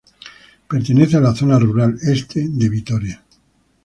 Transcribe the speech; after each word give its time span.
Pertenece 0.67 1.17
a 1.17 1.19
la 1.19 1.35
Zona 1.35 1.59
Rural 1.59 1.95
Este 2.01 2.47
de 2.49 2.69
Vitoria. 2.69 3.23